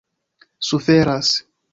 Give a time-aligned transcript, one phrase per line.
[0.59, 1.45] suferas